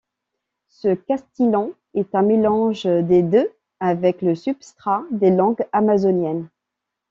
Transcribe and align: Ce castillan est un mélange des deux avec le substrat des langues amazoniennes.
Ce 0.69 0.95
castillan 0.95 1.73
est 1.93 2.15
un 2.15 2.23
mélange 2.23 2.85
des 2.85 3.21
deux 3.21 3.51
avec 3.79 4.23
le 4.23 4.33
substrat 4.33 5.03
des 5.11 5.29
langues 5.29 5.63
amazoniennes. 5.73 6.49